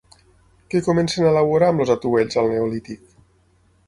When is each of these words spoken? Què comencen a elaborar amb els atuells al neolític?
Què 0.73 0.79
comencen 0.85 1.27
a 1.27 1.29
elaborar 1.31 1.67
amb 1.73 1.83
els 1.85 1.91
atuells 1.97 2.39
al 2.43 2.49
neolític? 2.55 3.05